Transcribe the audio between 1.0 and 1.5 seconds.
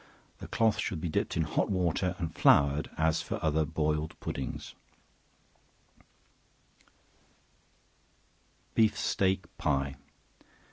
dipped in